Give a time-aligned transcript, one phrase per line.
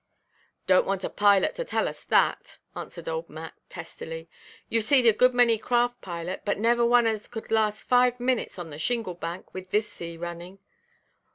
[0.67, 4.27] "Donʼt want a pilot to tell us that," answered old Mac, testily.
[4.71, 8.57] "Youʼve seed a many good craft, pilot, but never one as could last five minutes
[8.57, 10.57] on the Shingle Bank, with this sea running."